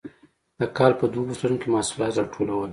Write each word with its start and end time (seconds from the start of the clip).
د 0.59 0.61
کال 0.77 0.91
په 0.99 1.05
دوو 1.11 1.27
فصلونو 1.29 1.57
کې 1.61 1.67
محصولات 1.75 2.13
راټولول. 2.17 2.69